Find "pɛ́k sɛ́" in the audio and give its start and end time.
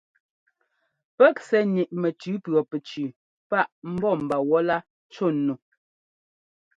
1.17-1.61